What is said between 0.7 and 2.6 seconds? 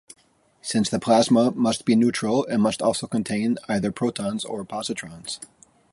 the plasma must be neutral, it